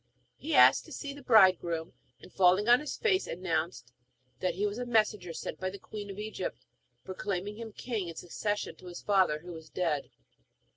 He 0.35 0.55
asked 0.55 0.85
to 0.85 0.91
see 0.91 1.13
the 1.13 1.21
bridegroom, 1.21 1.93
and 2.19 2.33
falling 2.33 2.67
on 2.67 2.79
his 2.79 2.97
face 2.97 3.27
announced 3.27 3.93
that 4.39 4.55
he 4.55 4.65
was 4.65 4.79
a 4.79 4.85
messenger 4.87 5.31
sent 5.31 5.59
by 5.59 5.69
the 5.69 5.77
queen 5.77 6.09
of 6.09 6.17
Egypt, 6.17 6.65
proclaiming 7.03 7.57
him 7.57 7.71
king 7.71 8.07
in 8.07 8.15
succession 8.15 8.73
to 8.77 8.87
his 8.87 9.03
father, 9.03 9.41
who 9.41 9.51
was 9.51 9.69
dead. 9.69 10.09